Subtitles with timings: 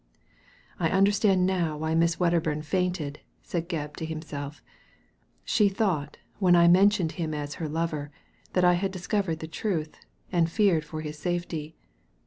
[0.79, 4.63] "I understand now why Miss Wedderbum fainted," said Gebb to himself.''
[5.53, 8.09] She thought, when I men tioned him as her lover,
[8.53, 9.97] that I had discovered the truth,
[10.31, 11.75] and feared for his safety.